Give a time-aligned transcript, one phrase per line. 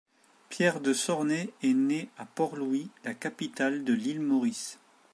[0.49, 4.79] Pierre de Sornay est né à Port-Louis la capitale de l’île Maurice.